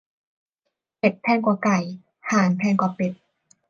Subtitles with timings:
[0.99, 1.77] เป็ดแพงกว่าไก่
[2.29, 3.11] ห่านแพงกว่าเป็ด